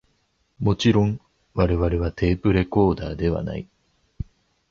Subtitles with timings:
[0.59, 1.21] もちろん
[1.53, 3.69] 我々はテープレコーダーではない